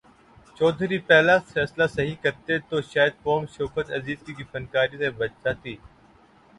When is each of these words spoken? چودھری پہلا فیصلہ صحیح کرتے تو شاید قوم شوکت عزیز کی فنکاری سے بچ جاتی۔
چودھری 0.57 0.97
پہلا 1.09 1.37
فیصلہ 1.51 1.87
صحیح 1.95 2.15
کرتے 2.21 2.57
تو 2.69 2.81
شاید 2.91 3.13
قوم 3.23 3.45
شوکت 3.57 3.91
عزیز 3.99 4.19
کی 4.37 4.43
فنکاری 4.51 4.97
سے 4.97 5.09
بچ 5.19 5.31
جاتی۔ 5.43 5.75